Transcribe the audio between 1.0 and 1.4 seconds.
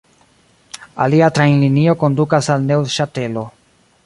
Alia